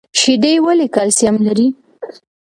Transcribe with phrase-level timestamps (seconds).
[0.19, 1.67] شیدې ولې کلسیم لري؟